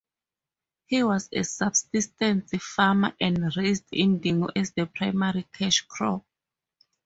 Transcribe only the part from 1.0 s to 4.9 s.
was a subsistence farmer, and raised indigo as the